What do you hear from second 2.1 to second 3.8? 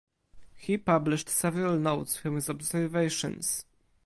from his observations.